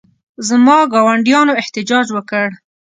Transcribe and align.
زما 0.47 0.77
ګاونډیانو 0.93 1.57
احتجاج 1.61 2.07
وکړ. 2.13 2.47